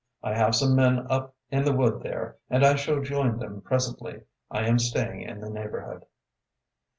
[0.23, 4.23] I have some men up in the wood there and I shall join them presently.
[4.49, 6.05] I am staying in the neighborhood."